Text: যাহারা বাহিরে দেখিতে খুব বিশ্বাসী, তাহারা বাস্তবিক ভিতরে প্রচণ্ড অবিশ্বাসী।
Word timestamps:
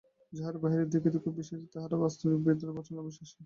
যাহারা 0.33 0.57
বাহিরে 0.63 0.85
দেখিতে 0.93 1.17
খুব 1.23 1.33
বিশ্বাসী, 1.39 1.65
তাহারা 1.73 1.95
বাস্তবিক 2.03 2.39
ভিতরে 2.45 2.71
প্রচণ্ড 2.75 2.97
অবিশ্বাসী। 2.99 3.35